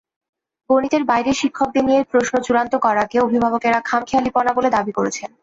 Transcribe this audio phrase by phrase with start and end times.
[0.69, 5.29] গণিতের বাইরের শিক্ষকদের দিয়ে প্রশ্ন চূড়ান্ত করাকে অভিভাবকেরা খামখেয়ালিপনা বলে দাবি করেছেন।